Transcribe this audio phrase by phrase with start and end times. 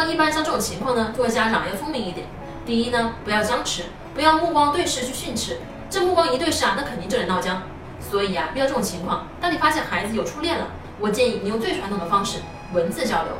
[0.00, 2.26] 么一般像这种情况呢，作为家长要聪明一点。
[2.64, 5.58] 第一呢，不要僵持，不要目光对视去训斥，
[5.90, 7.62] 这目光一对视啊，那肯定就得闹僵。
[8.00, 10.68] 所以啊，遇到这种情况，当你发现孩子有初恋了，
[10.98, 12.38] 我建议你用最传统的方式，
[12.72, 13.32] 文字交流。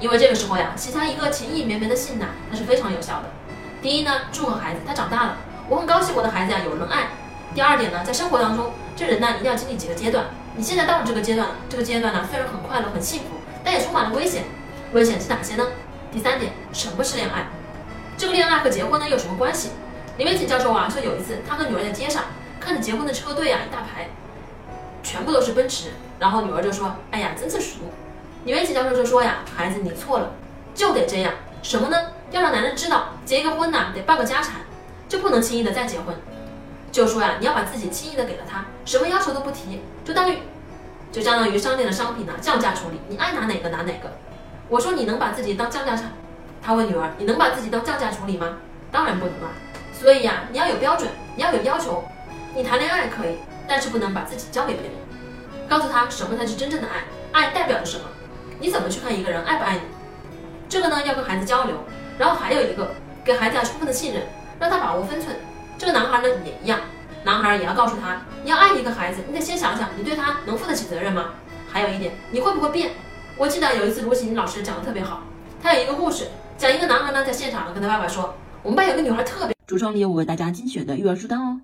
[0.00, 3.24] 因为这个时候呀，写下一个情意绵绵的信呐，那是非常有效的。
[3.80, 5.36] 第一呢，祝贺孩子他长大了，
[5.68, 7.08] 我很高兴我的孩子呀有人爱。
[7.54, 10.26] 第二点呢，在生活当中，这人呢一定要经历几个阶段。
[10.56, 14.44] 你现在到了这个阶段了，这个阶段呢虽然很快乐很幸福，但也充满了危险。
[14.92, 15.66] 危险是哪些呢？
[16.12, 17.46] 第三点，什么是恋爱？
[18.16, 19.70] 这个恋爱和结婚呢有什么关系？
[20.16, 22.24] 李维锦教授啊说有一次他和女儿在街上
[22.58, 24.08] 看着结婚的车队啊一大排，
[25.02, 27.80] 全部都是奔驰，然后女儿就说：“哎呀，真是俗。”
[28.46, 30.30] 李维锦教授就说呀：“孩子，你错了，
[30.74, 31.34] 就得这样。
[31.62, 31.96] 什么呢？
[32.30, 34.60] 要让男人知道，结一个婚呐得报个家产，
[35.08, 36.14] 就不能轻易的再结婚。
[36.90, 40.38] 就说呀，你要把自己轻易的给了他，什么要求都不提，就当于
[41.12, 44.10] 就相当于商店的商品呢降价处理，你爱拿哪个拿哪个。
[44.68, 46.12] 我说你能把自己当降价产？
[46.62, 48.56] 他问女儿：你能把自己当降价处理吗？
[48.90, 49.50] 当然不能啊。
[49.92, 52.04] 所以呀，你要有标准，你要有要求。
[52.54, 53.36] 你谈恋爱可以，
[53.68, 54.92] 但是不能把自己交给别人。
[55.68, 58.04] 告诉他什么才是真正的爱，爱代表着什么。”
[58.58, 59.80] 你怎么去看一个人爱不爱你？
[60.68, 61.76] 这个呢要跟孩子交流，
[62.18, 62.90] 然后还有一个
[63.24, 64.22] 给孩子要充分的信任，
[64.58, 65.36] 让他把握分寸。
[65.78, 66.80] 这个男孩呢也一样，
[67.22, 71.34] 男孩也要告诉他，你要爱一个孩子，你得先想想你对他能负得起责任吗？
[71.70, 72.92] 还有一点，你会不会变？
[73.38, 75.22] 我记得有一次卢琴老师讲的特别好，
[75.62, 79.54] 他有一个故事，讲一个男孩呢在现场跟他爸爸说，我们班有个女孩特别。
[79.68, 81.60] 橱窗里有我为大家精选的育儿书单哦。